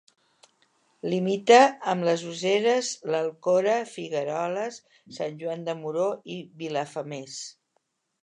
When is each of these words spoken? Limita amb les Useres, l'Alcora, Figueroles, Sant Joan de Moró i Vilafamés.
Limita 1.13 1.57
amb 1.91 2.05
les 2.07 2.23
Useres, 2.29 2.89
l'Alcora, 3.15 3.75
Figueroles, 3.91 4.81
Sant 5.19 5.37
Joan 5.43 5.65
de 5.69 5.75
Moró 5.83 6.07
i 6.37 6.41
Vilafamés. 6.63 7.37